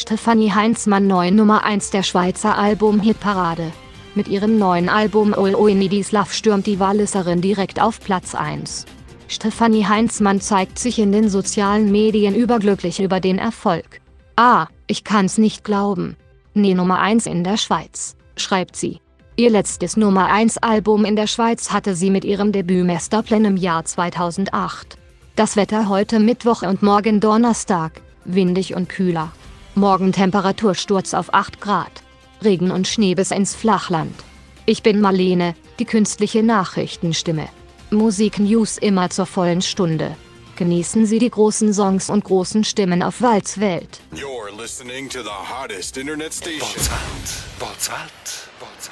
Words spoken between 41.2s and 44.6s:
großen Songs und großen Stimmen auf Walzwelt. You're